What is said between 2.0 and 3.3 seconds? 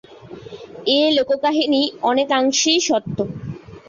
অনেকাংশেই সত্য।